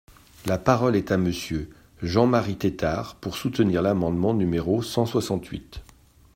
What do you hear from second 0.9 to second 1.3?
est à